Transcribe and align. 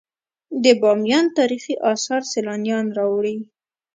د 0.63 0.65
بامیان 0.81 1.25
تاریخي 1.37 1.75
اثار 1.91 2.21
سیلانیان 2.33 2.85
راوړي 2.97 3.37